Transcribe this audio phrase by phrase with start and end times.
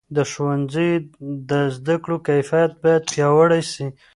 [0.15, 1.03] د ښوونځیو
[1.49, 3.87] د زده کړو کیفیت باید پیاوړی سي.